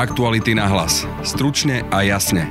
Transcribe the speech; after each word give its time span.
Aktuality 0.00 0.56
na 0.56 0.64
hlas. 0.64 1.04
Stručne 1.20 1.84
a 1.92 2.00
jasne. 2.00 2.48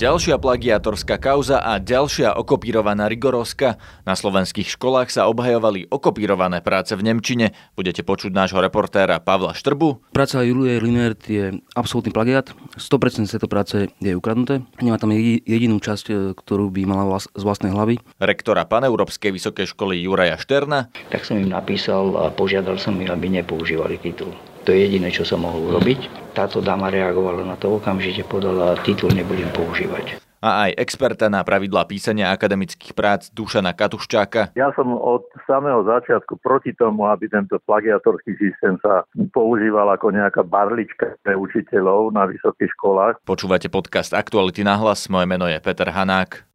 Ďalšia 0.00 0.40
plagiátorská 0.40 1.20
kauza 1.20 1.60
a 1.60 1.76
ďalšia 1.76 2.40
okopírovaná 2.40 3.04
rigorovska. 3.04 3.76
Na 4.08 4.16
slovenských 4.16 4.64
školách 4.64 5.12
sa 5.12 5.28
obhajovali 5.28 5.84
okopírované 5.92 6.64
práce 6.64 6.96
v 6.96 7.04
Nemčine. 7.04 7.52
Budete 7.76 8.00
počuť 8.00 8.32
nášho 8.32 8.64
reportéra 8.64 9.20
Pavla 9.20 9.52
Štrbu. 9.52 10.16
Práca 10.16 10.40
Julie 10.40 10.80
Linert 10.80 11.28
je 11.28 11.60
absolútny 11.76 12.16
plagiát. 12.16 12.48
100% 12.80 13.28
z 13.28 13.36
tejto 13.36 13.52
práce 13.52 13.92
je 13.92 14.12
ukradnuté. 14.16 14.64
Nemá 14.80 14.96
tam 14.96 15.12
jedinú 15.12 15.84
časť, 15.84 16.06
e, 16.08 16.14
ktorú 16.32 16.72
by 16.72 16.88
mala 16.88 17.20
z 17.20 17.44
vlastnej 17.44 17.76
hlavy. 17.76 18.00
Rektora 18.16 18.64
Paneurópskej 18.64 19.36
vysokej 19.36 19.76
školy 19.76 20.00
Juraja 20.00 20.40
Šterna. 20.40 20.88
Tak 21.12 21.28
som 21.28 21.36
im 21.36 21.52
napísal 21.52 22.16
a 22.16 22.32
požiadal 22.32 22.80
som 22.80 22.96
ich, 23.04 23.12
aby 23.12 23.28
nepoužívali 23.28 24.00
titul. 24.00 24.32
To 24.68 24.76
je 24.76 24.84
jediné, 24.84 25.08
čo 25.08 25.24
sa 25.24 25.40
mohlo 25.40 25.72
urobiť. 25.72 26.28
Táto 26.36 26.60
dáma 26.60 26.92
reagovala 26.92 27.40
na 27.40 27.56
to, 27.56 27.80
okamžite 27.80 28.20
podala 28.28 28.76
titul 28.84 29.08
nebudem 29.16 29.48
používať 29.56 30.20
a 30.38 30.70
aj 30.70 30.78
experta 30.78 31.26
na 31.26 31.42
pravidlá 31.42 31.82
písania 31.90 32.30
akademických 32.30 32.94
prác 32.94 33.26
Dušana 33.34 33.74
Katuščáka. 33.74 34.54
Ja 34.54 34.70
som 34.78 34.94
od 34.94 35.26
samého 35.50 35.82
začiatku 35.82 36.38
proti 36.38 36.70
tomu, 36.78 37.10
aby 37.10 37.26
tento 37.26 37.58
plagiatorský 37.66 38.38
systém 38.38 38.78
sa 38.78 39.02
používal 39.34 39.90
ako 39.90 40.14
nejaká 40.14 40.46
barlička 40.46 41.18
pre 41.26 41.34
učiteľov 41.34 42.14
na 42.14 42.30
vysokých 42.30 42.70
školách. 42.78 43.14
Počúvate 43.26 43.66
podcast 43.66 44.14
Aktuality 44.14 44.62
na 44.62 44.78
hlas, 44.78 45.10
moje 45.10 45.26
meno 45.26 45.50
je 45.50 45.58
Peter 45.58 45.90
Hanák. 45.90 46.46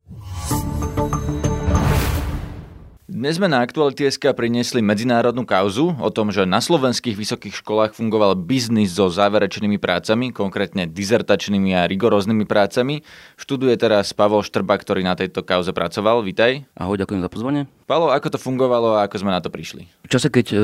Dnes 3.13 3.37
sme 3.37 3.45
na 3.45 3.61
Aktuality.sk 3.61 4.33
priniesli 4.33 4.81
medzinárodnú 4.81 5.45
kauzu 5.45 5.93
o 6.01 6.09
tom, 6.09 6.33
že 6.33 6.49
na 6.49 6.57
slovenských 6.57 7.13
vysokých 7.13 7.61
školách 7.61 7.93
fungoval 7.93 8.33
biznis 8.33 8.97
so 8.97 9.05
záverečnými 9.05 9.77
prácami, 9.77 10.33
konkrétne 10.33 10.89
dizertačnými 10.89 11.77
a 11.77 11.85
rigoróznymi 11.85 12.41
prácami. 12.49 13.05
Študuje 13.37 13.77
teraz 13.77 14.17
Pavol 14.17 14.41
Štrba, 14.41 14.81
ktorý 14.81 15.05
na 15.05 15.13
tejto 15.13 15.45
kauze 15.45 15.69
pracoval. 15.77 16.25
Vítaj. 16.25 16.65
Ahoj, 16.73 16.97
ďakujem 16.97 17.21
za 17.21 17.29
pozvanie. 17.29 17.69
Pavlo, 17.85 18.09
ako 18.09 18.33
to 18.33 18.41
fungovalo 18.41 18.97
a 18.97 19.05
ako 19.05 19.21
sme 19.21 19.29
na 19.29 19.45
to 19.45 19.53
prišli? 19.53 19.85
V 19.85 20.09
čase, 20.09 20.33
keď 20.33 20.45
e, 20.49 20.57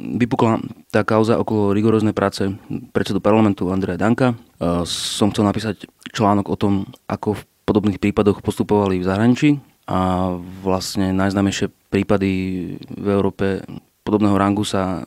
vypukla 0.00 0.56
tá 0.88 1.04
kauza 1.04 1.36
okolo 1.36 1.76
rigoróznej 1.76 2.16
práce 2.16 2.48
predsedu 2.96 3.20
parlamentu 3.20 3.68
Andreja 3.68 4.00
Danka, 4.00 4.32
e, 4.56 4.88
som 4.88 5.28
chcel 5.36 5.44
napísať 5.44 5.84
článok 6.16 6.48
o 6.48 6.56
tom, 6.56 6.88
ako 7.12 7.36
v 7.36 7.42
podobných 7.68 8.00
prípadoch 8.00 8.40
postupovali 8.40 8.96
v 8.96 9.04
zahraničí 9.04 9.50
a 9.90 10.30
vlastne 10.62 11.10
najznámejšie 11.10 11.66
prípady 11.90 12.30
v 12.78 13.06
Európe 13.10 13.66
podobného 14.06 14.38
rangu 14.38 14.62
sa 14.62 15.02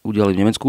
udiali 0.00 0.32
v 0.32 0.40
Nemecku. 0.40 0.68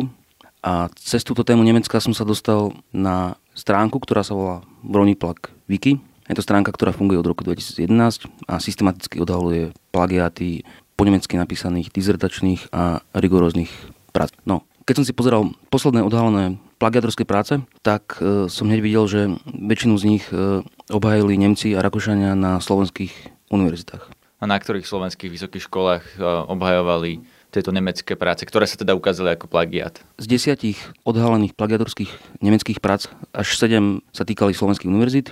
A 0.64 0.92
cez 1.00 1.24
túto 1.24 1.48
tému 1.48 1.64
Nemecka 1.64 2.04
som 2.04 2.12
sa 2.12 2.28
dostal 2.28 2.76
na 2.92 3.40
stránku, 3.56 4.04
ktorá 4.04 4.24
sa 4.24 4.36
volá 4.36 4.56
Broniplak 4.84 5.56
Wiki. 5.72 6.00
Je 6.28 6.36
to 6.36 6.44
stránka, 6.44 6.72
ktorá 6.72 6.96
funguje 6.96 7.20
od 7.20 7.28
roku 7.28 7.44
2011 7.44 8.28
a 8.48 8.60
systematicky 8.60 9.20
odhaluje 9.20 9.76
plagiáty 9.92 10.64
po 10.96 11.04
nemecky 11.04 11.36
napísaných 11.36 11.92
dizertačných 11.92 12.72
a 12.72 13.04
rigoróznych 13.16 13.72
prác. 14.16 14.32
No, 14.48 14.64
keď 14.88 15.04
som 15.04 15.06
si 15.08 15.16
pozeral 15.16 15.52
posledné 15.68 16.00
odhalené 16.04 16.60
plagiatorské 16.80 17.24
práce, 17.24 17.60
tak 17.84 18.20
e, 18.20 18.48
som 18.48 18.68
hneď 18.68 18.82
videl, 18.84 19.06
že 19.08 19.22
väčšinu 19.48 19.96
z 20.00 20.04
nich 20.08 20.24
e, 20.32 20.64
obhajili 20.92 21.40
Nemci 21.40 21.76
a 21.76 21.84
Rakúšania 21.84 22.36
na 22.36 22.60
slovenských 22.60 23.33
univerzitách. 23.54 24.04
A 24.42 24.44
na 24.50 24.60
ktorých 24.60 24.84
slovenských 24.84 25.32
vysokých 25.32 25.72
školách 25.72 26.04
e, 26.04 26.26
obhajovali 26.52 27.24
tieto 27.54 27.70
nemecké 27.70 28.18
práce, 28.18 28.44
ktoré 28.44 28.66
sa 28.66 28.76
teda 28.76 28.98
ukázali 28.98 29.38
ako 29.38 29.46
plagiat? 29.46 30.02
Z 30.18 30.26
desiatich 30.26 30.82
odhalených 31.06 31.54
plagiatorských 31.54 32.42
nemeckých 32.42 32.82
prác 32.82 33.08
až 33.32 33.56
sedem 33.56 34.02
sa 34.10 34.26
týkali 34.26 34.58
slovenských 34.58 34.90
univerzít 34.90 35.32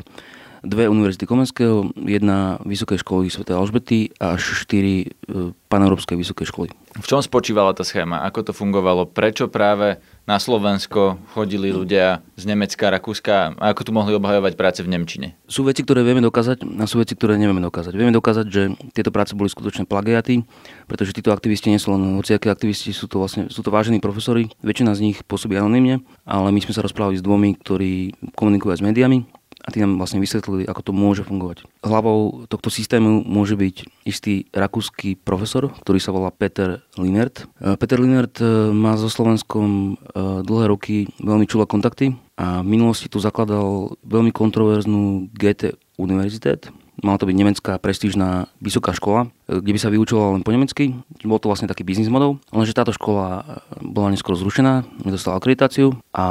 dve 0.61 0.85
univerzity 0.85 1.25
Komenského, 1.25 1.89
jedna 1.97 2.61
Vysokej 2.61 3.01
školy 3.01 3.33
Sv. 3.33 3.45
Alžbety 3.49 4.13
a 4.21 4.37
až 4.37 4.61
štyri 4.61 5.09
e, 5.09 5.53
paneurópskej 5.67 6.19
vysokej 6.19 6.47
školy. 6.47 6.69
V 6.99 7.07
čom 7.07 7.23
spočívala 7.23 7.71
tá 7.71 7.87
schéma? 7.87 8.21
Ako 8.27 8.43
to 8.45 8.51
fungovalo? 8.51 9.07
Prečo 9.07 9.47
práve 9.47 10.03
na 10.27 10.37
Slovensko 10.37 11.17
chodili 11.31 11.71
ľudia 11.71 12.19
z 12.35 12.43
Nemecka, 12.45 12.91
Rakúska 12.91 13.55
a 13.55 13.63
ako 13.71 13.81
tu 13.87 13.91
mohli 13.95 14.13
obhajovať 14.13 14.53
práce 14.59 14.79
v 14.83 14.91
Nemčine? 14.91 15.39
Sú 15.47 15.63
veci, 15.63 15.81
ktoré 15.81 16.03
vieme 16.03 16.21
dokázať 16.21 16.67
a 16.67 16.83
sú 16.85 16.99
veci, 16.99 17.15
ktoré 17.15 17.39
nevieme 17.39 17.63
dokázať. 17.63 17.95
Vieme 17.95 18.11
dokázať, 18.11 18.45
že 18.51 18.75
tieto 18.91 19.09
práce 19.09 19.33
boli 19.33 19.47
skutočne 19.47 19.87
plagiaty, 19.87 20.43
pretože 20.85 21.15
títo 21.15 21.31
aktivisti 21.31 21.71
nie 21.71 21.79
sú 21.79 21.95
len 21.95 22.19
hociaké 22.19 22.51
aktivisti, 22.51 22.91
sú 22.91 23.07
to 23.07 23.23
vlastne 23.23 23.47
sú 23.47 23.63
to 23.63 23.71
vážení 23.71 24.03
profesori. 24.03 24.51
Väčšina 24.61 24.91
z 24.93 25.09
nich 25.09 25.17
pôsobí 25.23 25.55
anonymne, 25.55 26.03
ale 26.27 26.51
my 26.51 26.59
sme 26.59 26.75
sa 26.75 26.83
rozprávali 26.83 27.17
s 27.17 27.25
dvomi, 27.25 27.55
ktorí 27.55 28.13
komunikujú 28.35 28.77
s 28.77 28.83
médiami 28.83 29.40
a 29.61 29.67
tí 29.69 29.79
nám 29.79 30.01
vlastne 30.01 30.19
vysvetlili, 30.19 30.65
ako 30.65 30.81
to 30.81 30.91
môže 30.91 31.23
fungovať. 31.25 31.63
Hlavou 31.85 32.49
tohto 32.49 32.73
systému 32.73 33.21
môže 33.21 33.53
byť 33.53 33.75
istý 34.03 34.49
rakúsky 34.51 35.13
profesor, 35.15 35.69
ktorý 35.85 35.99
sa 36.01 36.11
volá 36.13 36.33
Peter 36.33 36.81
Linert. 36.97 37.45
E, 37.61 37.77
Peter 37.77 38.01
Linert 38.01 38.41
e, 38.41 38.73
má 38.73 38.97
so 38.97 39.07
Slovenskom 39.07 39.67
e, 39.67 40.43
dlhé 40.45 40.65
roky 40.69 40.95
veľmi 41.21 41.45
čulé 41.45 41.69
kontakty 41.69 42.17
a 42.35 42.65
v 42.65 42.67
minulosti 42.67 43.07
tu 43.07 43.21
zakladal 43.21 43.93
veľmi 44.01 44.33
kontroverznú 44.33 45.29
GT 45.37 45.77
univerzitét, 46.01 46.73
Mala 47.01 47.17
to 47.17 47.25
byť 47.25 47.33
nemecká 47.33 47.73
prestížna 47.81 48.45
vysoká 48.61 48.93
škola, 48.93 49.33
kde 49.49 49.73
by 49.73 49.79
sa 49.81 49.89
vyučovala 49.89 50.37
len 50.37 50.45
po 50.45 50.53
nemecky. 50.53 50.93
Bol 51.25 51.41
to 51.41 51.49
vlastne 51.49 51.65
taký 51.65 51.81
biznis 51.81 52.13
model, 52.13 52.37
lenže 52.53 52.77
táto 52.77 52.93
škola 52.93 53.57
bola 53.81 54.13
neskôr 54.13 54.37
zrušená, 54.37 54.85
nedostala 55.01 55.41
akreditáciu 55.41 55.97
a 56.13 56.25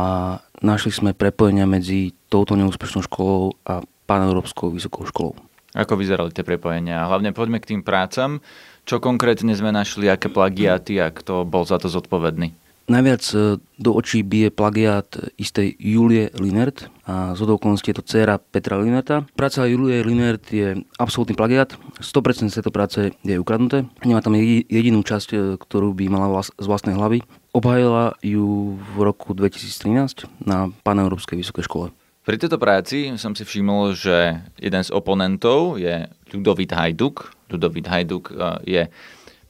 našli 0.60 0.92
sme 0.92 1.10
prepojenia 1.16 1.64
medzi 1.68 2.16
touto 2.28 2.56
neúspešnou 2.56 3.04
školou 3.04 3.56
a 3.66 3.84
paneurópskou 4.08 4.72
vysokou 4.72 5.04
školou. 5.08 5.34
Ako 5.70 5.94
vyzerali 5.94 6.34
tie 6.34 6.42
prepojenia? 6.42 7.06
Hlavne 7.06 7.30
poďme 7.30 7.62
k 7.62 7.76
tým 7.76 7.82
prácam. 7.86 8.42
Čo 8.82 8.98
konkrétne 8.98 9.54
sme 9.54 9.70
našli, 9.70 10.10
aké 10.10 10.26
plagiaty 10.26 10.98
a 10.98 11.14
kto 11.14 11.46
bol 11.46 11.62
za 11.62 11.78
to 11.78 11.86
zodpovedný? 11.86 12.50
Najviac 12.90 13.22
e, 13.38 13.62
do 13.78 13.90
očí 13.94 14.26
bije 14.26 14.50
plagiát 14.50 15.06
istej 15.38 15.78
Julie 15.78 16.34
Linert 16.34 16.90
a 17.06 17.38
z 17.38 17.46
okolností 17.46 17.94
je 17.94 18.02
to 18.02 18.06
dcera 18.06 18.42
Petra 18.42 18.82
Linerta. 18.82 19.22
Práca 19.38 19.62
Julie 19.62 20.02
Linert 20.02 20.42
je 20.50 20.74
absolútny 20.98 21.38
plagiát, 21.38 21.70
100% 22.02 22.50
z 22.50 22.58
tejto 22.58 22.74
práce 22.74 23.14
je 23.22 23.36
ukradnuté. 23.38 23.86
Nemá 24.02 24.18
tam 24.26 24.34
jedinú 24.34 25.06
časť, 25.06 25.28
e, 25.30 25.38
ktorú 25.54 25.94
by 25.94 26.04
mala 26.10 26.42
z 26.42 26.66
vlastnej 26.66 26.98
hlavy. 26.98 27.22
Obhajila 27.50 28.14
ju 28.22 28.78
v 28.78 28.96
roku 29.02 29.34
2013 29.34 30.30
na 30.46 30.70
Paneurópskej 30.86 31.34
vysokej 31.34 31.66
škole. 31.66 31.86
Pri 32.22 32.38
tejto 32.38 32.62
práci 32.62 33.10
som 33.18 33.34
si 33.34 33.42
všimol, 33.42 33.98
že 33.98 34.38
jeden 34.54 34.82
z 34.86 34.90
oponentov 34.94 35.82
je 35.82 36.06
Ludovít 36.30 36.70
Hajduk. 36.70 37.34
Ludovít 37.50 37.90
Hajduk 37.90 38.30
e, 38.30 38.34
je 38.70 38.82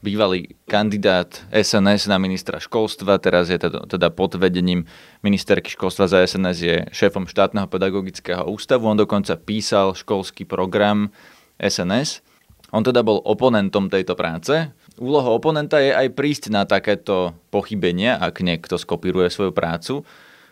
bývalý 0.01 0.57
kandidát 0.65 1.45
SNS 1.53 2.09
na 2.09 2.17
ministra 2.17 2.57
školstva, 2.57 3.21
teraz 3.21 3.53
je 3.53 3.61
teda, 3.61 3.85
teda 3.85 4.09
pod 4.09 4.33
vedením 4.33 4.89
ministerky 5.21 5.69
školstva 5.69 6.09
za 6.09 6.25
SNS, 6.25 6.57
je 6.57 6.77
šéfom 6.89 7.29
štátneho 7.29 7.69
pedagogického 7.69 8.49
ústavu. 8.49 8.89
On 8.89 8.97
dokonca 8.97 9.37
písal 9.37 9.93
školský 9.93 10.49
program 10.49 11.13
SNS. 11.61 12.25
On 12.73 12.81
teda 12.81 13.05
bol 13.05 13.21
oponentom 13.21 13.93
tejto 13.93 14.17
práce. 14.17 14.73
Úloha 15.01 15.33
oponenta 15.33 15.81
je 15.81 15.89
aj 15.89 16.13
prísť 16.13 16.53
na 16.53 16.69
takéto 16.69 17.33
pochybenia, 17.49 18.21
ak 18.21 18.45
niekto 18.45 18.77
skopíruje 18.77 19.33
svoju 19.33 19.49
prácu. 19.49 20.05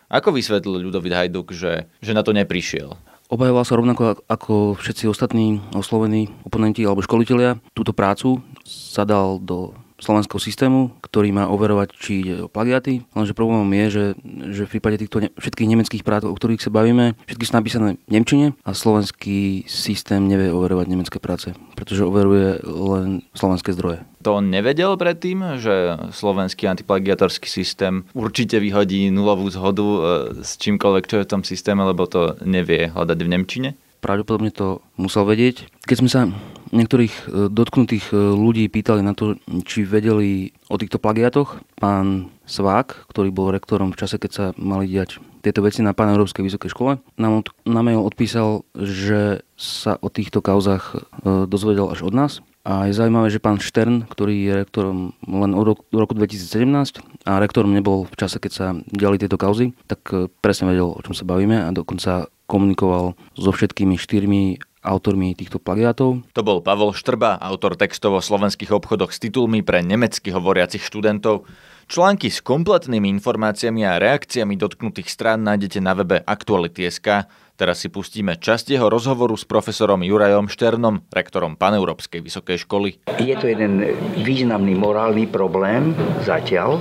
Ako 0.10 0.34
vysvetlil 0.34 0.90
Ľudovit 0.90 1.14
Hajduk, 1.14 1.54
že, 1.54 1.86
že 2.02 2.18
na 2.18 2.26
to 2.26 2.34
neprišiel? 2.34 2.98
Obhajoval 3.30 3.62
sa 3.62 3.78
rovnako 3.78 4.26
ako 4.26 4.74
všetci 4.74 5.06
ostatní 5.06 5.62
oslovení 5.78 6.34
oponenti 6.50 6.82
alebo 6.82 7.06
školitelia. 7.06 7.62
Túto 7.78 7.94
prácu 7.94 8.42
sa 8.66 9.06
dal 9.06 9.38
do 9.38 9.78
slovenského 10.00 10.40
systému, 10.42 10.96
ktorý 11.04 11.32
má 11.36 11.46
overovať, 11.52 11.94
či 11.96 12.12
ide 12.24 12.36
o 12.44 12.52
plagiaty. 12.52 13.06
Lenže 13.14 13.38
problémom 13.38 13.70
je, 13.72 13.86
že, 13.88 14.06
že 14.52 14.64
v 14.66 14.72
prípade 14.80 15.00
týchto 15.00 15.24
ne, 15.24 15.30
všetkých 15.38 15.70
nemeckých 15.70 16.04
prác, 16.08 16.24
o 16.26 16.34
ktorých 16.34 16.64
sa 16.64 16.72
bavíme, 16.74 17.20
všetky 17.28 17.46
sú 17.46 17.54
napísané 17.54 17.90
v 18.08 18.12
Nemčine 18.12 18.48
a 18.64 18.72
slovenský 18.72 19.68
systém 19.68 20.26
nevie 20.26 20.50
overovať 20.50 20.88
nemecké 20.90 21.18
práce, 21.22 21.54
pretože 21.76 22.08
overuje 22.08 22.64
len 22.64 23.24
slovenské 23.36 23.76
zdroje. 23.76 24.02
To 24.28 24.44
nevedel 24.44 25.00
predtým, 25.00 25.64
že 25.64 25.96
slovenský 26.12 26.68
antiplagiatorský 26.68 27.48
systém 27.48 28.04
určite 28.12 28.60
vyhodí 28.60 29.08
nulovú 29.08 29.48
zhodu 29.48 29.88
e, 29.88 30.00
s 30.44 30.60
čímkoľvek, 30.60 31.08
čo 31.08 31.16
je 31.20 31.26
v 31.26 31.32
tom 31.32 31.44
systéme, 31.48 31.88
lebo 31.88 32.04
to 32.04 32.36
nevie 32.44 32.92
hľadať 32.92 33.16
v 33.16 33.32
Nemčine? 33.32 33.70
Pravdepodobne 34.00 34.52
to 34.52 34.84
musel 34.96 35.28
vedieť. 35.28 35.68
Keď 35.88 35.98
sme 36.00 36.10
sa 36.12 36.28
niektorých 36.72 37.14
e, 37.14 37.22
dotknutých 37.50 38.12
e, 38.12 38.16
ľudí 38.16 38.66
pýtali 38.70 39.02
na 39.02 39.18
to, 39.18 39.38
či 39.66 39.86
vedeli 39.86 40.54
o 40.70 40.78
týchto 40.78 41.02
plagiatoch. 41.02 41.62
Pán 41.78 42.30
Svák, 42.50 43.10
ktorý 43.10 43.30
bol 43.30 43.54
rektorom 43.54 43.94
v 43.94 44.00
čase, 44.00 44.18
keď 44.18 44.32
sa 44.32 44.46
mali 44.58 44.90
diať 44.90 45.22
tieto 45.40 45.64
veci 45.64 45.80
na 45.80 45.96
Európskej 45.96 46.44
vysokej 46.44 46.70
škole, 46.74 46.92
nám 47.16 47.48
na 47.64 47.82
mail 47.82 48.04
odpísal, 48.04 48.68
že 48.76 49.46
sa 49.56 49.96
o 50.00 50.12
týchto 50.12 50.44
kauzach 50.44 50.96
e, 50.96 51.46
dozvedel 51.48 51.90
až 51.90 52.06
od 52.06 52.14
nás 52.14 52.34
A 52.68 52.86
je 52.92 52.94
zaujímavé, 52.94 53.32
že 53.32 53.42
pán 53.42 53.58
Štern, 53.58 54.04
ktorý 54.06 54.36
je 54.46 54.54
rektorom 54.62 55.16
len 55.26 55.52
od 55.56 55.80
roku 55.90 56.14
2017 56.14 57.02
a 57.26 57.40
rektorom 57.40 57.72
nebol 57.72 58.04
v 58.06 58.16
čase, 58.20 58.38
keď 58.38 58.52
sa 58.52 58.68
diali 58.92 59.16
tieto 59.18 59.40
kauzy, 59.40 59.72
tak 59.88 60.06
presne 60.44 60.70
vedel, 60.70 60.92
o 60.92 61.02
čom 61.02 61.16
sa 61.16 61.26
bavíme 61.26 61.56
a 61.66 61.72
dokonca 61.72 62.28
komunikoval 62.50 63.14
so 63.38 63.54
všetkými 63.54 63.96
štyrmi 63.96 64.58
autormi 64.80 65.36
týchto 65.36 65.60
plagiátov. 65.60 66.24
To 66.32 66.42
bol 66.42 66.64
Pavol 66.64 66.96
Štrba, 66.96 67.36
autor 67.40 67.76
textov 67.76 68.16
o 68.16 68.22
slovenských 68.24 68.72
obchodoch 68.72 69.12
s 69.12 69.20
titulmi 69.20 69.60
pre 69.60 69.84
nemecky 69.84 70.32
hovoriacich 70.32 70.84
študentov. 70.84 71.44
Články 71.90 72.30
s 72.30 72.40
kompletnými 72.46 73.10
informáciami 73.18 73.82
a 73.82 73.98
reakciami 73.98 74.56
dotknutých 74.56 75.10
strán 75.10 75.42
nájdete 75.42 75.80
na 75.82 75.98
webe 75.98 76.22
Aktuality.sk. 76.22 77.26
Teraz 77.60 77.84
si 77.84 77.92
pustíme 77.92 78.40
časť 78.40 78.72
jeho 78.72 78.88
rozhovoru 78.88 79.36
s 79.36 79.44
profesorom 79.44 80.00
Jurajom 80.00 80.48
Šternom, 80.48 81.04
rektorom 81.12 81.60
Paneurópskej 81.60 82.24
vysokej 82.24 82.64
školy. 82.64 83.04
Je 83.20 83.36
to 83.36 83.52
jeden 83.52 83.84
významný 84.16 84.80
morálny 84.80 85.28
problém 85.28 85.92
zatiaľ, 86.24 86.80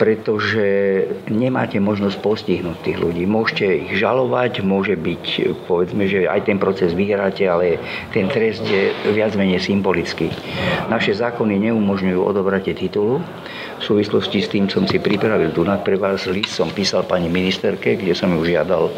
pretože 0.00 0.64
nemáte 1.28 1.76
možnosť 1.84 2.16
postihnúť 2.16 2.80
tých 2.80 2.96
ľudí. 2.96 3.28
Môžete 3.28 3.84
ich 3.84 4.00
žalovať, 4.00 4.64
môže 4.64 4.96
byť, 4.96 5.52
povedzme, 5.68 6.08
že 6.08 6.32
aj 6.32 6.48
ten 6.48 6.56
proces 6.56 6.96
vyhráte, 6.96 7.44
ale 7.44 7.76
ten 8.16 8.24
trest 8.32 8.64
je 8.64 8.88
viac 9.12 9.36
menej 9.36 9.60
symbolický. 9.60 10.32
Naše 10.88 11.12
zákony 11.12 11.60
neumožňujú 11.60 12.24
odobratie 12.24 12.72
titulu, 12.72 13.20
súvislosti 13.84 14.40
s 14.40 14.48
tým 14.48 14.64
som 14.72 14.88
si 14.88 14.96
pripravil 14.96 15.52
tu 15.52 15.60
pre 15.84 16.00
vás 16.00 16.24
list, 16.24 16.56
som 16.56 16.72
písal 16.72 17.04
pani 17.04 17.28
ministerke, 17.28 18.00
kde 18.00 18.16
som 18.16 18.32
ju 18.32 18.40
žiadal, 18.40 18.88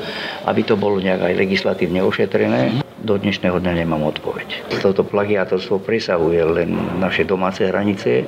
aby 0.47 0.63
to 0.63 0.79
bolo 0.79 1.03
nejak 1.03 1.27
aj 1.27 1.35
legislatívne 1.35 1.99
ošetrené. 2.07 2.87
Do 2.97 3.19
dnešného 3.19 3.59
dňa 3.59 3.83
nemám 3.83 4.07
odpoveď. 4.07 4.79
Toto 4.81 5.03
plagiátorstvo 5.03 5.83
presahuje 5.83 6.41
len 6.43 6.71
naše 7.03 7.27
domáce 7.27 7.67
hranice. 7.67 8.25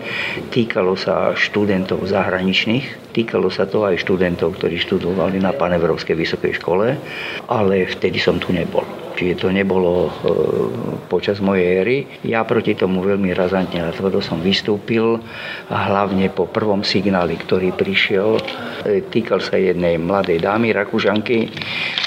Týkalo 0.50 0.98
sa 0.98 1.32
študentov 1.32 2.04
zahraničných, 2.04 3.14
týkalo 3.14 3.48
sa 3.48 3.64
to 3.64 3.86
aj 3.86 4.02
študentov, 4.02 4.58
ktorí 4.58 4.76
študovali 4.82 5.40
na 5.40 5.54
Panevropskej 5.54 6.14
vysokej 6.18 6.52
škole, 6.58 6.98
ale 7.48 7.74
vtedy 7.88 8.18
som 8.20 8.36
tu 8.36 8.52
nebol 8.52 9.07
čiže 9.18 9.42
to 9.42 9.48
nebolo 9.50 10.06
e, 10.06 10.10
počas 11.10 11.42
mojej 11.42 11.82
éry. 11.82 11.96
Ja 12.22 12.46
proti 12.46 12.78
tomu 12.78 13.02
veľmi 13.02 13.34
razantne 13.34 13.82
a 13.82 13.90
tvrdo 13.90 14.22
som 14.22 14.38
vystúpil, 14.38 15.18
hlavne 15.66 16.30
po 16.30 16.46
prvom 16.46 16.86
signáli, 16.86 17.34
ktorý 17.34 17.74
prišiel. 17.74 18.38
E, 18.86 19.02
týkal 19.02 19.42
sa 19.42 19.58
jednej 19.58 19.98
mladej 19.98 20.38
dámy, 20.38 20.70
Rakúžanky, 20.70 21.50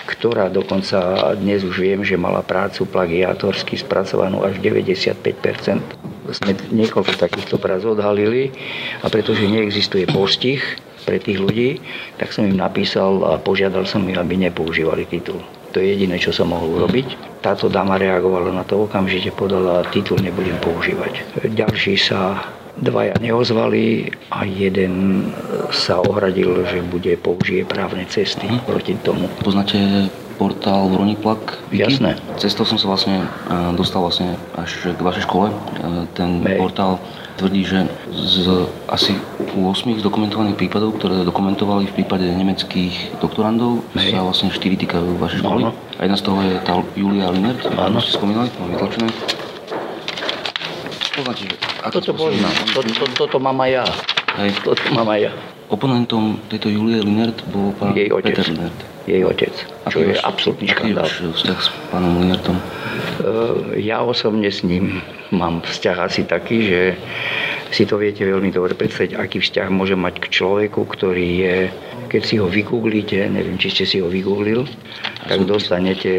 ktorá 0.08 0.48
dokonca 0.48 1.36
dnes 1.36 1.68
už 1.68 1.76
viem, 1.84 2.00
že 2.08 2.16
mala 2.16 2.40
prácu 2.40 2.88
plagiátorsky 2.88 3.76
spracovanú 3.76 4.48
až 4.48 4.64
95 4.64 6.00
sme 6.32 6.56
niekoľko 6.72 7.18
takýchto 7.18 7.60
prác 7.60 7.84
odhalili 7.84 8.56
a 9.04 9.12
pretože 9.12 9.44
neexistuje 9.44 10.08
postih 10.08 10.64
pre 11.04 11.18
tých 11.18 11.42
ľudí, 11.42 11.82
tak 12.22 12.32
som 12.32 12.46
im 12.46 12.56
napísal 12.56 13.26
a 13.26 13.42
požiadal 13.42 13.84
som 13.90 14.06
ich, 14.06 14.16
aby 14.16 14.38
nepoužívali 14.38 15.10
titul. 15.10 15.42
To 15.72 15.80
je 15.80 15.96
jediné, 15.96 16.20
čo 16.20 16.36
som 16.36 16.52
mohol 16.52 16.84
urobiť. 16.84 17.40
Táto 17.40 17.72
dáma 17.72 17.96
reagovala 17.96 18.52
na 18.52 18.68
to, 18.68 18.86
okamžite 18.86 19.32
podala 19.34 19.88
titul 19.90 20.20
nebudem 20.20 20.60
používať. 20.60 21.42
Ďalší 21.48 21.96
sa 21.96 22.44
dvaja 22.78 23.16
neozvali 23.20 24.12
a 24.32 24.48
jeden 24.48 25.28
sa 25.72 26.00
ohradil, 26.00 26.64
že 26.68 26.84
bude 26.84 27.16
použije 27.20 27.68
právne 27.68 28.04
cesty 28.08 28.48
hm. 28.48 28.68
proti 28.68 28.96
tomu. 29.00 29.28
Poznáte 29.44 30.12
portál 30.42 30.90
Vroniplak? 30.90 31.62
Jasné. 31.70 32.18
Cestou 32.42 32.66
som 32.66 32.82
sa 32.82 32.90
vlastne 32.90 33.30
dostal 33.78 34.02
vlastne 34.02 34.34
až 34.58 34.90
k 34.90 34.98
vašej 34.98 35.30
škole. 35.30 35.54
Ten 36.18 36.42
Hej. 36.42 36.58
portál 36.58 36.98
tvrdí, 37.38 37.62
že 37.62 37.86
z 38.22 38.70
asi 38.86 39.18
8 39.58 40.00
dokumentovaných 40.00 40.56
prípadov, 40.58 40.96
ktoré 41.02 41.26
dokumentovali 41.26 41.90
v 41.90 41.94
prípade 42.02 42.30
nemeckých 42.30 43.20
doktorandov, 43.20 43.82
Hej. 43.98 44.16
sa 44.16 44.24
vlastne 44.24 44.54
4 44.54 44.62
týkajú 44.62 45.18
vašej 45.18 45.42
školy. 45.42 45.64
Áno. 45.66 45.74
A 45.98 46.02
jedna 46.06 46.18
z 46.18 46.24
toho 46.24 46.40
je 46.46 46.54
tá 46.62 46.74
Julia 46.94 47.28
Linert, 47.34 47.66
áno. 47.74 47.98
ste 48.00 48.14
spomínali, 48.16 48.48
mám 48.62 48.70
vytlačené. 48.78 49.10
Poznáte, 51.12 51.44
že... 51.44 51.56
Toto 51.92 52.12
poznám, 52.14 52.54
to, 52.72 52.80
to, 52.86 53.06
toto 53.18 53.38
mám 53.42 53.58
aj 53.66 53.70
ja. 53.82 53.86
Hej. 54.40 54.50
Toto 54.64 54.82
mám 54.96 55.10
aj 55.12 55.20
ja. 55.28 55.32
Oponentom 55.72 56.36
tejto 56.52 56.68
Julie 56.68 57.00
Linert 57.00 57.48
bol 57.48 57.72
pán 57.76 57.96
jej 57.96 58.12
otec. 58.12 58.36
Peter 58.36 58.48
Linert. 58.52 58.80
Jej 59.08 59.24
otec, 59.26 59.56
čo 59.90 59.98
je 60.04 60.14
absolútny 60.20 60.68
škandál. 60.70 61.10
Aký 61.10 61.26
je 61.26 61.34
vzťah 61.34 61.58
s 61.58 61.68
pánom 61.90 62.22
Linertom? 62.22 62.60
Eh, 63.22 63.82
ja 63.82 64.04
osobne 64.04 64.52
s 64.52 64.62
ním 64.68 65.02
mám 65.32 65.64
vzťah 65.64 65.98
asi 66.06 66.28
taký, 66.28 66.58
že 66.68 66.82
si 67.72 67.88
to 67.88 67.96
viete 67.96 68.22
veľmi 68.22 68.52
dobre 68.52 68.76
predstaviť, 68.76 69.16
aký 69.16 69.40
vzťah 69.40 69.68
môže 69.72 69.96
mať 69.96 70.20
k 70.20 70.26
človeku, 70.28 70.84
ktorý 70.84 71.28
je, 71.40 71.56
keď 72.12 72.22
si 72.22 72.36
ho 72.38 72.52
vygooglíte, 72.52 73.18
neviem, 73.32 73.56
či 73.56 73.72
ste 73.72 73.84
si 73.88 73.98
ho 74.04 74.12
vygooglil, 74.12 74.68
tak 75.26 75.48
dostanete 75.48 76.12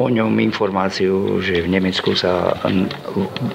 o 0.00 0.08
ňom 0.08 0.32
informáciu, 0.40 1.44
že 1.44 1.60
v 1.60 1.76
Nemecku 1.76 2.16
sa 2.16 2.56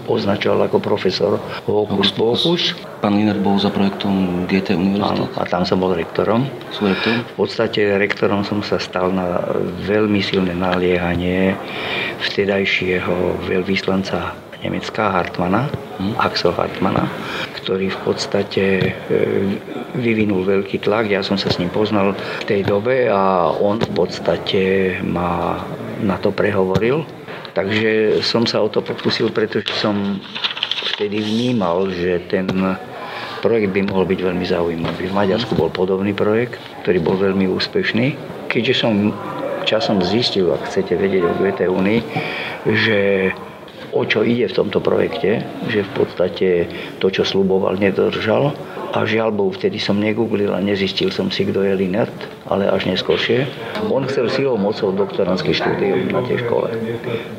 označoval 0.06 0.70
ako 0.70 0.78
profesor 0.78 1.42
Hokus 1.66 2.14
Pokus. 2.14 2.78
Pán 3.02 3.18
Liner 3.18 3.42
bol 3.42 3.58
za 3.58 3.74
projektom 3.74 4.46
GT 4.46 4.78
univerzity? 4.78 5.26
Áno, 5.26 5.26
a 5.34 5.44
tam 5.50 5.66
som 5.66 5.82
bol 5.82 5.98
rektorom. 5.98 6.46
Sú 6.70 6.86
rektor? 6.86 7.26
V 7.34 7.50
podstate 7.50 7.98
rektorom 7.98 8.46
som 8.46 8.62
sa 8.62 8.78
stal 8.78 9.10
na 9.10 9.42
veľmi 9.90 10.22
silné 10.22 10.54
naliehanie 10.54 11.58
vtedajšieho 12.22 13.42
veľvyslanca 13.50 14.45
Nemecka 14.66 15.14
Hartmana, 15.14 15.70
hm? 16.02 16.18
Axel 16.18 16.50
Hartmana, 16.58 17.06
ktorý 17.62 17.94
v 17.94 18.00
podstate 18.02 18.66
e, 18.82 18.92
vyvinul 19.94 20.42
veľký 20.42 20.82
tlak. 20.82 21.14
Ja 21.14 21.22
som 21.22 21.38
sa 21.38 21.54
s 21.54 21.62
ním 21.62 21.70
poznal 21.70 22.18
v 22.18 22.46
tej 22.50 22.62
dobe 22.66 23.06
a 23.06 23.54
on 23.54 23.78
v 23.78 23.92
podstate 23.94 24.62
ma 25.06 25.62
na 26.02 26.18
to 26.18 26.34
prehovoril. 26.34 27.06
Takže 27.54 28.20
som 28.20 28.44
sa 28.44 28.60
o 28.60 28.68
to 28.68 28.84
pokúsil, 28.84 29.32
pretože 29.32 29.72
som 29.78 30.20
vtedy 30.98 31.24
vnímal, 31.24 31.88
že 31.94 32.20
ten 32.28 32.50
projekt 33.40 33.72
by 33.72 33.82
mohol 33.86 34.10
byť 34.10 34.20
veľmi 34.20 34.46
zaujímavý. 34.50 35.08
V 35.08 35.16
Maďarsku 35.16 35.54
bol 35.54 35.70
podobný 35.70 36.12
projekt, 36.18 36.58
ktorý 36.82 37.00
bol 37.00 37.16
veľmi 37.16 37.46
úspešný. 37.48 38.18
Keďže 38.50 38.74
som 38.74 39.14
časom 39.66 40.02
zistil, 40.02 40.50
ak 40.50 40.66
chcete 40.66 40.98
vedieť 40.98 41.24
o 41.26 41.34
VT 41.38 41.70
Unii, 41.70 42.02
že 42.66 43.30
o 43.96 44.04
čo 44.04 44.28
ide 44.28 44.52
v 44.52 44.58
tomto 44.60 44.84
projekte, 44.84 45.48
že 45.72 45.88
v 45.88 45.92
podstate 45.96 46.48
to, 47.00 47.08
čo 47.08 47.24
sluboval, 47.24 47.80
nedržal. 47.80 48.52
A 48.96 49.04
žiaľ 49.04 49.36
Bohu, 49.36 49.52
vtedy 49.52 49.76
som 49.76 50.00
negooglil 50.00 50.56
a 50.56 50.64
nezistil 50.64 51.12
som 51.12 51.28
si, 51.28 51.44
kto 51.44 51.68
je 51.68 51.76
Linert, 51.76 52.16
ale 52.48 52.68
až 52.68 52.88
neskôršie. 52.88 53.44
On 53.92 54.04
chcel 54.08 54.32
silou 54.32 54.56
mocou 54.56 54.96
doktorantské 54.96 55.52
štúdium 55.52 56.16
na 56.16 56.24
tej 56.24 56.48
škole. 56.48 56.72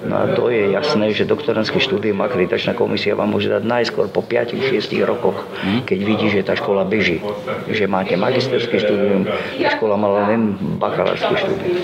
No 0.04 0.14
a 0.20 0.24
to 0.36 0.52
je 0.52 0.76
jasné, 0.76 1.16
že 1.16 1.24
doktorantské 1.24 1.80
štúdium 1.80 2.20
akreditačná 2.20 2.76
komisia 2.76 3.16
vám 3.16 3.32
môže 3.32 3.48
dať 3.48 3.64
najskôr 3.64 4.12
po 4.12 4.20
5-6 4.20 5.00
rokoch, 5.08 5.48
keď 5.88 5.98
vidí, 6.04 6.28
že 6.28 6.44
tá 6.44 6.52
škola 6.52 6.84
beží. 6.84 7.24
Že 7.72 7.88
máte 7.88 8.20
magisterské 8.20 8.76
štúdium, 8.76 9.24
tá 9.56 9.68
škola 9.72 9.96
mala 9.96 10.28
len 10.28 10.60
bakalárske 10.76 11.40
štúdium. 11.40 11.80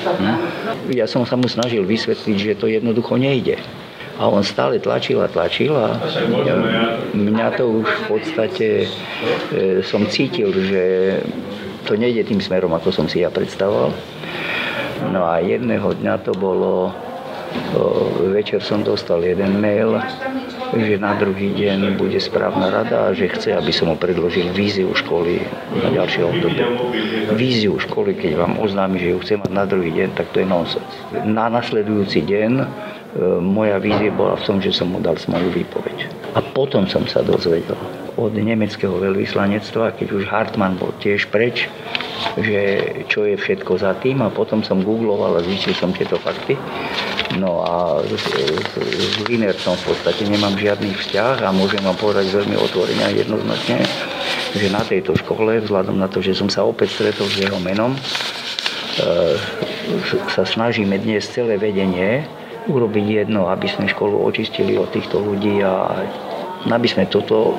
Ja 0.92 1.08
som 1.08 1.25
sa 1.25 1.40
mu 1.40 1.49
snažil 1.49 1.88
vysvetliť, 1.88 2.37
že 2.37 2.52
to 2.61 2.68
jednoducho 2.68 3.16
nejde. 3.16 3.56
A 4.23 4.31
on 4.31 4.47
stále 4.47 4.79
tlačil 4.79 5.19
a 5.19 5.26
tlačil 5.26 5.75
a 5.75 5.99
mňa 7.11 7.59
to 7.59 7.83
už 7.83 7.87
v 7.91 8.02
podstate 8.07 8.69
e, 8.87 9.83
som 9.83 10.07
cítil, 10.07 10.55
že 10.55 10.83
to 11.83 11.99
nejde 11.99 12.31
tým 12.31 12.38
smerom, 12.38 12.71
ako 12.71 12.95
som 12.95 13.11
si 13.11 13.26
ja 13.26 13.35
predstavoval. 13.35 13.91
No 15.11 15.26
a 15.26 15.43
jedného 15.43 15.91
dňa 15.99 16.14
to 16.23 16.38
bolo, 16.38 16.95
večer 18.31 18.62
som 18.62 18.87
dostal 18.87 19.19
jeden 19.26 19.59
mail, 19.59 19.99
že 20.73 21.02
na 21.02 21.19
druhý 21.19 21.50
deň 21.52 21.99
bude 21.99 22.23
správna 22.23 22.71
rada 22.71 23.11
a 23.11 23.14
že 23.19 23.26
chce, 23.26 23.59
aby 23.59 23.75
som 23.75 23.91
mu 23.91 23.99
predložil 23.99 24.55
víziu 24.55 24.95
školy 24.95 25.43
na 25.83 25.91
ďalšie 25.91 26.23
obdobie. 26.23 26.64
Víziu 27.35 27.75
školy, 27.83 28.14
keď 28.14 28.38
vám 28.38 28.55
oznámi, 28.62 29.02
že 29.02 29.09
ju 29.12 29.19
chce 29.19 29.35
mať 29.43 29.50
na 29.50 29.67
druhý 29.67 29.91
deň, 29.91 30.14
tak 30.14 30.31
to 30.31 30.41
je 30.41 30.47
nonsens. 30.47 30.95
Na 31.26 31.50
nasledujúci 31.50 32.23
deň 32.23 32.52
moja 33.45 33.76
vízia 33.76 34.09
bola 34.09 34.40
v 34.40 34.45
tom, 34.49 34.57
že 34.57 34.73
som 34.73 34.88
mu 34.88 34.97
dal 34.97 35.21
moju 35.28 35.52
výpoveď. 35.52 36.09
A 36.33 36.40
potom 36.40 36.88
som 36.88 37.04
sa 37.04 37.21
dozvedel 37.21 37.76
od 38.16 38.33
nemeckého 38.33 38.97
veľvyslanectva, 38.97 40.00
keď 40.00 40.09
už 40.16 40.25
Hartmann 40.28 40.81
bol 40.81 40.97
tiež 40.97 41.28
preč, 41.28 41.69
že 42.40 42.61
čo 43.12 43.28
je 43.28 43.37
všetko 43.37 43.76
za 43.76 43.92
tým 44.00 44.25
a 44.25 44.33
potom 44.33 44.64
som 44.64 44.81
googloval 44.81 45.37
a 45.37 45.45
zistil 45.45 45.76
som 45.76 45.92
tieto 45.92 46.16
fakty. 46.16 46.57
No 47.37 47.64
a 47.64 48.00
s, 48.04 48.25
s 48.81 49.16
Linercom 49.28 49.76
v 49.76 49.85
podstate 49.92 50.28
nemám 50.28 50.57
žiadny 50.57 50.92
vzťah 50.92 51.45
a 51.45 51.49
môžem 51.52 51.81
vám 51.85 51.97
povedať 51.97 52.33
veľmi 52.33 52.57
otvorene 52.57 53.04
a 53.09 53.12
jednoznačne, 53.12 53.81
že 54.57 54.66
na 54.73 54.85
tejto 54.85 55.16
škole, 55.16 55.61
vzhľadom 55.64 55.97
na 55.97 56.09
to, 56.09 56.25
že 56.25 56.37
som 56.37 56.49
sa 56.49 56.64
opäť 56.64 56.97
stretol 57.00 57.28
s 57.28 57.40
jeho 57.40 57.57
menom, 57.61 57.97
e, 57.97 58.00
sa 60.33 60.45
snažíme 60.45 60.97
dnes 61.00 61.25
celé 61.28 61.57
vedenie 61.57 62.25
urobiť 62.69 63.07
jedno, 63.25 63.50
aby 63.50 63.66
sme 63.66 63.90
školu 63.90 64.23
očistili 64.23 64.78
od 64.78 64.90
týchto 64.92 65.19
ľudí 65.19 65.62
a 65.62 66.04
aby 66.62 66.87
sme 66.87 67.11
toto, 67.11 67.59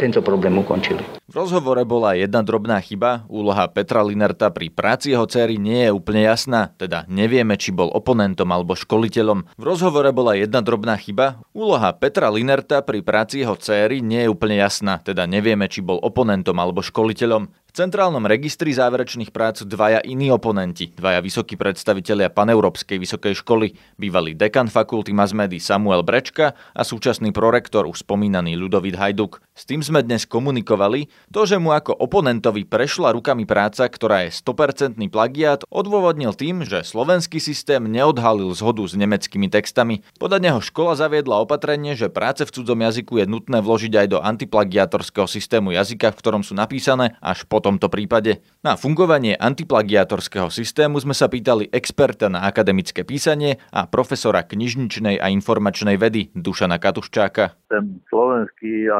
tento 0.00 0.24
problém 0.24 0.56
ukončili. 0.56 1.04
V 1.32 1.40
rozhovore 1.40 1.80
bola 1.88 2.12
jedna 2.12 2.44
drobná 2.44 2.76
chyba. 2.84 3.24
Úloha 3.28 3.64
Petra 3.68 4.04
Linerta 4.04 4.52
pri 4.52 4.68
práci 4.68 5.16
jeho 5.16 5.24
céry 5.24 5.56
nie 5.56 5.88
je 5.88 5.92
úplne 5.92 6.28
jasná, 6.28 6.72
teda 6.76 7.08
nevieme, 7.08 7.56
či 7.56 7.72
bol 7.72 7.88
oponentom 7.88 8.48
alebo 8.52 8.76
školiteľom. 8.76 9.56
V 9.56 9.64
rozhovore 9.64 10.12
bola 10.12 10.36
jedna 10.36 10.60
drobná 10.60 10.96
chyba. 11.00 11.40
Úloha 11.56 11.92
Petra 11.96 12.28
Linerta 12.28 12.84
pri 12.84 13.00
práci 13.00 13.44
jeho 13.44 13.56
céry 13.56 14.04
nie 14.04 14.28
je 14.28 14.32
úplne 14.32 14.60
jasná, 14.60 15.00
teda 15.00 15.24
nevieme, 15.24 15.68
či 15.72 15.80
bol 15.80 15.96
oponentom 16.04 16.56
alebo 16.60 16.84
školiteľom. 16.84 17.48
V 17.72 17.80
centrálnom 17.80 18.28
registri 18.28 18.68
záverečných 18.76 19.32
prác 19.32 19.64
dvaja 19.64 20.04
iní 20.04 20.28
oponenti, 20.28 20.92
dvaja 20.92 21.24
vysokí 21.24 21.56
predstavitelia 21.56 22.28
Paneurópskej 22.28 23.00
vysokej 23.00 23.40
školy, 23.40 23.72
bývalý 23.96 24.36
dekan 24.36 24.68
fakulty 24.68 25.16
Mazmedy 25.16 25.56
Samuel 25.56 26.04
Brečka 26.04 26.52
a 26.52 26.82
súčasný 26.84 27.32
prorektor 27.32 27.88
už 27.88 28.04
spomínaný 28.04 28.60
Ľudovít 28.60 29.00
Hajduk. 29.00 29.40
S 29.62 29.70
tým 29.70 29.78
sme 29.78 30.02
dnes 30.02 30.26
komunikovali, 30.26 31.06
to, 31.30 31.46
že 31.46 31.54
mu 31.54 31.70
ako 31.70 31.94
oponentovi 31.94 32.66
prešla 32.66 33.14
rukami 33.14 33.46
práca, 33.46 33.86
ktorá 33.86 34.26
je 34.26 34.34
100% 34.42 34.98
plagiát, 35.06 35.62
odôvodnil 35.70 36.34
tým, 36.34 36.66
že 36.66 36.82
slovenský 36.82 37.38
systém 37.38 37.78
neodhalil 37.86 38.50
zhodu 38.58 38.82
s 38.82 38.98
nemeckými 38.98 39.46
textami. 39.46 40.02
Podľa 40.18 40.38
neho 40.42 40.58
škola 40.58 40.98
zaviedla 40.98 41.46
opatrenie, 41.46 41.94
že 41.94 42.10
práce 42.10 42.42
v 42.42 42.50
cudzom 42.50 42.82
jazyku 42.82 43.22
je 43.22 43.30
nutné 43.30 43.62
vložiť 43.62 44.02
aj 44.02 44.06
do 44.10 44.18
antiplagiatorského 44.18 45.30
systému 45.30 45.70
jazyka, 45.78 46.10
v 46.10 46.18
ktorom 46.18 46.42
sú 46.42 46.58
napísané 46.58 47.14
až 47.22 47.46
po 47.46 47.62
tomto 47.62 47.86
prípade. 47.86 48.42
Na 48.66 48.74
fungovanie 48.74 49.38
antiplagiatorského 49.38 50.50
systému 50.50 50.98
sme 50.98 51.14
sa 51.14 51.30
pýtali 51.30 51.70
experta 51.70 52.26
na 52.26 52.50
akademické 52.50 53.06
písanie 53.06 53.62
a 53.70 53.86
profesora 53.86 54.42
knižničnej 54.42 55.22
a 55.22 55.30
informačnej 55.30 55.94
vedy 56.02 56.34
Dušana 56.34 56.82
Katuščáka. 56.82 57.70
Ten 57.70 58.02
slovenský 58.10 58.90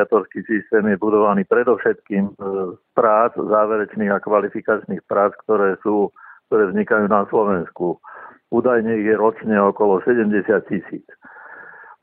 antiplagiatorský 0.00 0.40
systém 0.48 0.86
je 0.86 0.96
budovaný 0.96 1.44
predovšetkým 1.44 2.36
z 2.40 2.78
prác, 2.94 3.32
záverečných 3.36 4.10
a 4.10 4.20
kvalifikačných 4.20 5.04
prác, 5.04 5.32
ktoré, 5.44 5.76
sú, 5.82 6.08
ktoré 6.48 6.72
vznikajú 6.72 7.06
na 7.08 7.28
Slovensku. 7.28 8.00
Údajne 8.50 8.96
ich 8.96 9.06
je 9.06 9.16
ročne 9.16 9.60
okolo 9.60 10.00
70 10.02 10.42
tisíc. 10.66 11.06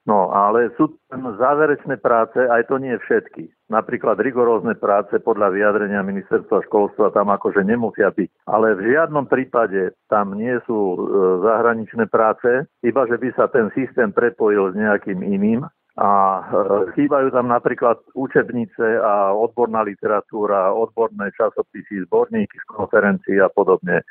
No, 0.07 0.31
ale 0.31 0.71
sú 0.79 0.95
tam 1.11 1.35
záverečné 1.35 1.99
práce, 1.99 2.39
aj 2.39 2.71
to 2.71 2.79
nie 2.79 2.95
všetky. 2.95 3.51
Napríklad 3.67 4.15
rigorózne 4.23 4.79
práce 4.79 5.19
podľa 5.19 5.51
vyjadrenia 5.51 5.99
ministerstva 5.99 6.63
školstva 6.63 7.11
tam 7.11 7.27
akože 7.27 7.67
nemusia 7.67 8.15
byť. 8.15 8.47
Ale 8.47 8.79
v 8.79 8.95
žiadnom 8.95 9.27
prípade 9.27 9.91
tam 10.07 10.39
nie 10.39 10.55
sú 10.63 10.95
e, 10.95 10.97
zahraničné 11.43 12.07
práce, 12.07 12.63
iba 12.87 13.03
že 13.03 13.19
by 13.19 13.35
sa 13.35 13.51
ten 13.51 13.67
systém 13.75 14.15
prepojil 14.15 14.71
s 14.71 14.79
nejakým 14.79 15.19
iným. 15.27 15.67
A 15.97 16.09
e, 16.13 16.43
chýbajú 16.93 17.33
tam 17.33 17.49
napríklad 17.49 17.97
učebnice 18.13 19.01
a 19.01 19.33
odborná 19.33 19.81
literatúra, 19.81 20.69
odborné 20.69 21.33
časopisy, 21.33 22.05
zborníky 22.05 22.53
z 22.53 22.65
konferencií 22.69 23.41
a 23.41 23.49
podobne. 23.49 24.05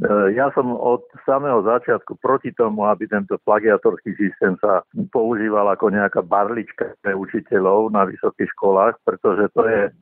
E, 0.00 0.32
ja 0.32 0.48
som 0.56 0.72
od 0.72 1.04
samého 1.28 1.60
začiatku 1.60 2.16
proti 2.24 2.56
tomu, 2.56 2.88
aby 2.88 3.04
tento 3.04 3.36
plagiatorský 3.44 4.16
systém 4.16 4.56
sa 4.64 4.80
používal 5.12 5.68
ako 5.68 5.92
nejaká 5.92 6.24
barlička 6.24 6.96
pre 7.04 7.12
učiteľov 7.12 7.92
na 7.92 8.08
vysokých 8.08 8.48
školách, 8.56 8.96
pretože 9.04 9.52
to 9.52 9.68
je, 9.68 9.92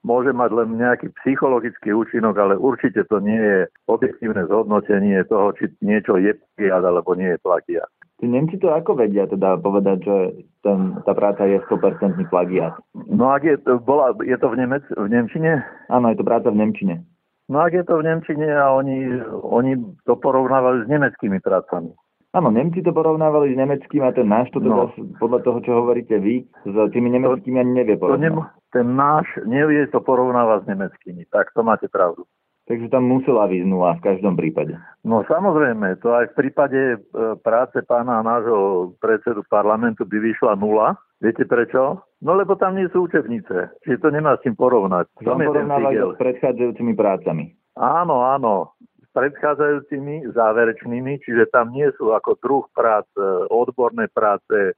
môže 0.00 0.32
mať 0.32 0.50
len 0.56 0.80
nejaký 0.80 1.12
psychologický 1.20 1.92
účinok, 1.92 2.32
ale 2.32 2.56
určite 2.56 3.04
to 3.12 3.20
nie 3.20 3.36
je 3.36 3.68
objektívne 3.92 4.48
zhodnotenie 4.48 5.20
toho, 5.28 5.52
či 5.52 5.68
niečo 5.84 6.16
je 6.16 6.32
plagiat 6.56 6.80
alebo 6.80 7.12
nie 7.12 7.36
je 7.36 7.44
plagiat. 7.44 7.92
Tí 8.16 8.24
Nemci 8.24 8.56
to 8.56 8.72
ako 8.72 8.96
vedia 8.96 9.28
teda 9.28 9.60
povedať, 9.60 9.98
že 10.00 10.16
ten, 10.64 10.96
tá 11.04 11.12
práca 11.12 11.44
je 11.44 11.60
100% 11.68 12.16
plagiat? 12.32 12.72
No 13.12 13.28
ak 13.28 13.44
je, 13.44 13.60
bola, 13.84 14.16
je 14.24 14.36
to 14.40 14.48
v, 14.48 14.64
Nemec, 14.64 14.84
v 14.88 15.08
Nemčine? 15.12 15.60
Áno, 15.92 16.08
je 16.08 16.16
to 16.16 16.24
práca 16.24 16.48
v 16.48 16.56
Nemčine. 16.56 17.04
No 17.52 17.60
ak 17.60 17.76
je 17.76 17.84
to 17.84 18.00
v 18.00 18.08
Nemčine 18.08 18.48
a 18.56 18.72
oni, 18.72 19.20
oni 19.44 19.76
to 20.08 20.16
porovnávali 20.16 20.82
s 20.82 20.90
nemeckými 20.90 21.44
prácami. 21.44 21.92
Áno, 22.32 22.48
Nemci 22.52 22.80
to 22.80 22.92
porovnávali 22.92 23.52
s 23.52 23.56
nemeckým 23.56 24.04
a 24.04 24.12
ten 24.12 24.28
náš 24.28 24.52
to 24.52 24.60
teda, 24.60 24.88
no. 24.88 24.92
podľa 25.16 25.40
toho, 25.40 25.58
čo 25.64 25.72
hovoríte 25.84 26.16
vy, 26.20 26.44
s 26.64 26.76
tými 26.92 27.08
nemeckými 27.16 27.56
ani 27.60 27.72
nevie 27.84 27.96
porovnávať. 28.00 28.52
ten 28.72 28.86
náš 28.92 29.24
nevie 29.48 29.88
to 29.88 30.00
porovnávať 30.04 30.64
s 30.64 30.68
nemeckými, 30.68 31.22
tak 31.32 31.52
to 31.56 31.64
máte 31.64 31.88
pravdu. 31.88 32.28
Takže 32.66 32.90
tam 32.90 33.06
musela 33.06 33.46
výsť 33.46 33.70
nula 33.70 33.94
v 33.94 34.04
každom 34.10 34.34
prípade. 34.34 34.74
No 35.06 35.22
samozrejme, 35.30 36.02
to 36.02 36.10
aj 36.10 36.34
v 36.34 36.36
prípade 36.44 36.80
e, 36.94 36.98
práce 37.38 37.78
pána 37.86 38.26
nášho 38.26 38.90
predsedu 38.98 39.46
parlamentu 39.46 40.02
by 40.02 40.18
vyšla 40.18 40.58
nula. 40.58 40.98
Viete 41.22 41.46
prečo? 41.46 42.02
No 42.18 42.34
lebo 42.34 42.58
tam 42.58 42.74
nie 42.74 42.90
sú 42.90 43.06
učebnice, 43.06 43.70
čiže 43.86 44.02
to 44.02 44.10
nemá 44.10 44.34
s 44.34 44.42
tým 44.42 44.58
porovnať. 44.58 45.06
Tam 45.22 45.38
porovnávajú 45.38 46.18
s 46.18 46.18
predchádzajúcimi 46.18 46.92
prácami. 46.98 47.54
Áno, 47.78 48.26
áno, 48.26 48.74
s 48.82 49.08
predchádzajúcimi 49.14 50.34
záverečnými, 50.34 51.22
čiže 51.22 51.46
tam 51.54 51.70
nie 51.70 51.86
sú 51.94 52.18
ako 52.18 52.34
druh 52.42 52.66
prác, 52.74 53.06
e, 53.14 53.46
odborné 53.46 54.10
práce, 54.10 54.74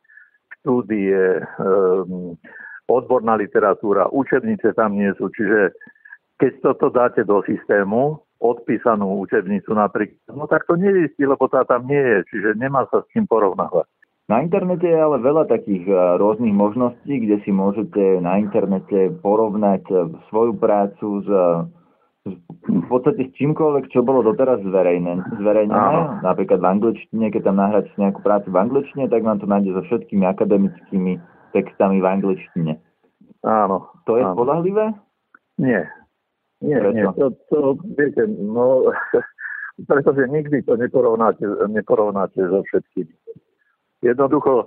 štúdie, 0.60 1.40
um, 1.62 2.36
odborná 2.90 3.38
literatúra, 3.38 4.10
učebnice 4.10 4.74
tam 4.74 4.96
nie 4.96 5.12
sú, 5.16 5.30
čiže 5.32 5.72
keď 6.38 6.52
toto 6.62 6.94
dáte 6.94 7.26
do 7.26 7.42
systému, 7.42 8.22
odpísanú 8.38 9.18
učebnicu 9.26 9.74
napríklad, 9.74 10.30
no 10.30 10.46
tak 10.46 10.62
to 10.70 10.78
nevystí, 10.78 11.26
lebo 11.26 11.50
tá 11.50 11.66
tam 11.66 11.90
nie 11.90 11.98
je, 11.98 12.18
čiže 12.30 12.48
nemá 12.54 12.86
sa 12.88 13.02
s 13.02 13.10
tým 13.10 13.26
porovnávať. 13.26 13.90
Na 14.28 14.44
internete 14.44 14.84
je 14.84 14.98
ale 14.98 15.24
veľa 15.24 15.48
takých 15.48 15.88
eh, 15.88 15.98
rôznych 16.20 16.52
možností, 16.52 17.14
kde 17.26 17.40
si 17.42 17.50
môžete 17.50 18.20
na 18.20 18.38
internete 18.38 19.10
porovnať 19.24 19.82
eh, 19.88 19.98
svoju 20.28 20.52
prácu 20.60 21.24
s, 21.24 21.28
v 22.68 22.86
podstate 22.92 23.24
s 23.24 23.32
čímkoľvek, 23.40 23.88
čo 23.88 24.04
bolo 24.04 24.20
doteraz 24.20 24.60
zverejnené. 24.60 25.24
zverejnené. 25.40 26.20
Napríklad 26.20 26.60
v 26.60 26.70
angličtine, 26.76 27.32
keď 27.32 27.42
tam 27.48 27.56
nahráte 27.56 27.88
nejakú 27.96 28.20
prácu 28.20 28.52
v 28.52 28.60
angličtine, 28.68 29.08
tak 29.08 29.24
vám 29.24 29.40
to 29.40 29.48
nájde 29.48 29.72
so 29.72 29.82
všetkými 29.88 30.28
akademickými 30.28 31.16
textami 31.56 32.04
v 32.04 32.06
angličtine. 32.06 32.72
Áno. 33.48 33.88
To 34.04 34.20
je 34.20 34.28
áno. 34.28 34.36
spolahlivé? 34.36 34.92
Nie. 35.56 35.88
Nie, 36.58 36.82
Prečo? 36.82 36.94
nie, 36.94 37.06
to, 37.14 37.26
to, 37.50 37.58
viete, 37.94 38.26
no, 38.26 38.90
pretože 39.90 40.26
nikdy 40.26 40.66
to 40.66 40.74
neporovnáte, 40.74 41.46
neporovnáte 41.70 42.42
so 42.42 42.66
všetkými. 42.66 43.14
Jednoducho, 44.02 44.66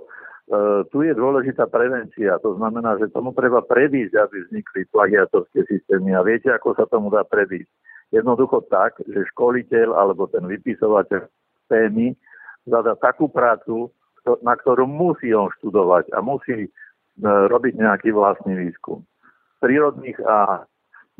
tu 0.88 1.04
je 1.04 1.12
dôležitá 1.12 1.68
prevencia, 1.68 2.40
to 2.40 2.56
znamená, 2.56 2.96
že 2.96 3.12
tomu 3.12 3.36
treba 3.36 3.60
predísť, 3.60 4.12
aby 4.16 4.36
vznikli 4.48 4.88
plagiatorské 4.88 5.68
systémy. 5.68 6.16
A 6.16 6.24
viete, 6.24 6.48
ako 6.48 6.76
sa 6.76 6.88
tomu 6.88 7.12
dá 7.12 7.28
predísť? 7.28 7.68
Jednoducho 8.12 8.64
tak, 8.68 8.96
že 9.08 9.28
školiteľ 9.36 9.96
alebo 9.96 10.28
ten 10.28 10.44
vypisovateľ 10.44 11.28
témy 11.68 12.16
zadá 12.68 12.96
takú 12.96 13.28
prácu, 13.28 13.92
na 14.44 14.54
ktorú 14.56 14.84
musí 14.88 15.32
on 15.32 15.52
študovať 15.60 16.12
a 16.16 16.24
musí 16.24 16.68
e, 16.68 16.70
robiť 17.24 17.74
nejaký 17.76 18.16
vlastný 18.16 18.56
výskum. 18.56 19.04
prírodných 19.60 20.18
a 20.24 20.66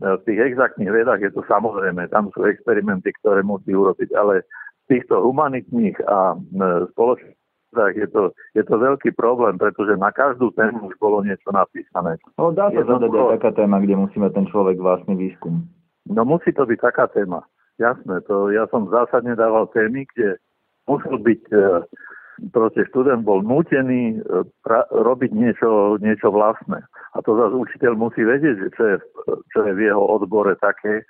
v 0.02 0.23
tých 0.26 0.40
exaktných 0.52 0.90
vedách 0.90 1.23
je 1.23 1.30
to 1.30 1.47
samozrejme, 1.47 2.11
tam 2.11 2.28
sú 2.35 2.42
experimenty, 2.44 3.14
ktoré 3.23 3.47
musí 3.47 3.71
urobiť, 3.71 4.11
ale 4.18 4.42
v 4.87 4.99
týchto 4.99 5.23
humanitných 5.23 5.94
a 6.11 6.35
spoločných 6.90 7.38
je 7.97 8.04
to, 8.12 8.37
je 8.52 8.61
to 8.68 8.75
veľký 8.76 9.16
problém, 9.16 9.56
pretože 9.56 9.97
na 9.97 10.12
každú 10.12 10.52
tému 10.52 10.92
už 10.92 10.94
bolo 11.00 11.25
niečo 11.25 11.49
napísané. 11.56 12.21
No, 12.37 12.52
dá 12.52 12.68
sa 12.68 12.85
zadať 12.85 13.09
aj 13.09 13.40
taká 13.40 13.64
téma, 13.64 13.80
kde 13.80 13.97
musíme 13.97 14.28
ten 14.37 14.44
človek 14.52 14.76
vlastný 14.76 15.16
výskum. 15.16 15.64
No 16.04 16.28
musí 16.28 16.52
to 16.52 16.68
byť 16.68 16.78
taká 16.85 17.09
téma. 17.09 17.49
Jasné, 17.80 18.21
to 18.28 18.52
ja 18.52 18.68
som 18.68 18.92
zásadne 18.92 19.32
dával 19.32 19.73
témy, 19.73 20.04
kde 20.12 20.37
musel 20.85 21.16
byť 21.16 21.42
proste 22.50 22.88
študent 22.90 23.23
bol 23.23 23.44
nútený 23.44 24.18
e, 24.18 24.42
pra- 24.64 24.88
robiť 24.90 25.30
niečo, 25.30 26.00
niečo 26.00 26.32
vlastné. 26.32 26.82
To 27.23 27.38
zase 27.38 27.55
učiteľ 27.55 27.93
musí 27.95 28.26
vedieť, 28.26 28.57
že 28.59 28.69
čo 28.75 28.83
je, 28.85 28.97
čo 29.55 29.59
je 29.62 29.73
v 29.79 29.87
jeho 29.87 30.02
odbore 30.02 30.59
také, 30.59 31.02
e, 31.02 31.05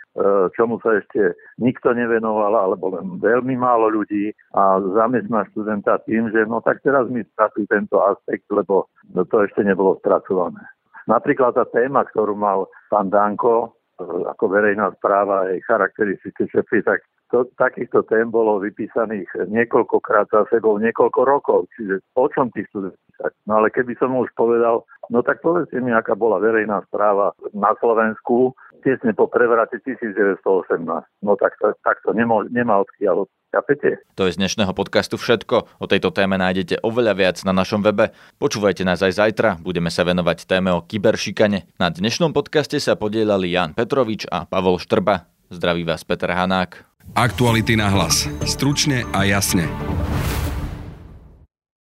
čomu 0.52 0.76
sa 0.84 1.00
ešte 1.00 1.32
nikto 1.56 1.96
nevenoval, 1.96 2.52
alebo 2.52 2.92
len 2.92 3.16
veľmi 3.16 3.56
málo 3.56 3.88
ľudí 3.88 4.32
a 4.52 4.80
zamestná 4.92 5.48
študenta 5.52 6.04
tým, 6.04 6.28
že 6.28 6.44
no 6.44 6.60
tak 6.60 6.84
teraz 6.84 7.08
mi 7.08 7.24
spracuj 7.24 7.64
tento 7.66 7.96
aspekt, 8.04 8.44
lebo 8.52 8.92
to 9.12 9.36
ešte 9.40 9.64
nebolo 9.64 9.96
spracované. 10.04 10.60
Napríklad 11.08 11.58
tá 11.58 11.64
téma, 11.66 12.06
ktorú 12.06 12.36
mal 12.36 12.68
pán 12.92 13.08
Danko, 13.08 13.72
e, 13.96 14.28
ako 14.28 14.44
verejná 14.52 14.92
správa 15.00 15.48
aj 15.48 15.64
charakteristické 15.64 16.44
čepy, 16.52 16.84
tak 16.84 17.00
to, 17.32 17.48
takýchto 17.56 18.04
tém 18.12 18.28
bolo 18.28 18.60
vypísaných 18.60 19.48
niekoľkokrát 19.48 20.28
za 20.28 20.44
sebou, 20.52 20.76
niekoľko 20.76 21.20
rokov. 21.24 21.60
Čiže 21.74 22.04
o 22.12 22.28
čom 22.28 22.52
ty 22.52 22.68
chcú 22.68 22.92
písať? 22.92 23.32
No 23.48 23.64
ale 23.64 23.72
keby 23.72 23.96
som 23.96 24.12
už 24.20 24.28
povedal, 24.36 24.84
no 25.12 25.20
tak 25.20 25.44
povedzte 25.44 25.76
mi, 25.84 25.92
aká 25.92 26.16
bola 26.16 26.40
verejná 26.40 26.80
správa 26.88 27.36
na 27.52 27.76
Slovensku 27.76 28.56
tesne 28.80 29.12
po 29.12 29.28
prevrate 29.28 29.78
1918. 29.84 30.88
No 31.22 31.36
tak 31.36 31.54
to, 31.60 31.76
tak 31.84 32.00
to 32.02 32.16
nemá, 32.16 32.48
nemá 32.48 32.80
odkiaľ 32.80 33.28
Chápete? 33.52 34.00
To 34.16 34.24
je 34.24 34.32
z 34.32 34.40
dnešného 34.40 34.72
podcastu 34.72 35.20
všetko. 35.20 35.76
O 35.76 35.84
tejto 35.84 36.08
téme 36.08 36.40
nájdete 36.40 36.80
oveľa 36.80 37.12
viac 37.12 37.36
na 37.44 37.52
našom 37.52 37.84
webe. 37.84 38.08
Počúvajte 38.40 38.80
nás 38.80 39.04
aj 39.04 39.20
zajtra. 39.20 39.60
Budeme 39.60 39.92
sa 39.92 40.08
venovať 40.08 40.48
téme 40.48 40.72
o 40.72 40.80
kyberšikane. 40.80 41.68
Na 41.76 41.92
dnešnom 41.92 42.32
podcaste 42.32 42.80
sa 42.80 42.96
podielali 42.96 43.52
Jan 43.52 43.76
Petrovič 43.76 44.24
a 44.32 44.48
Pavol 44.48 44.80
Štrba. 44.80 45.28
Zdraví 45.52 45.84
vás 45.84 46.00
Peter 46.00 46.32
Hanák. 46.32 46.80
Aktuality 47.12 47.76
na 47.76 47.92
hlas. 47.92 48.24
Stručne 48.48 49.04
a 49.12 49.28
jasne. 49.28 49.68